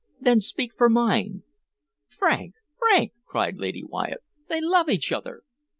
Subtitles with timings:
[0.19, 1.43] Then speak for mine!"
[2.09, 4.23] "Frank, Frank!" cried Lady Wyatt.
[4.49, 5.43] "They love each other!"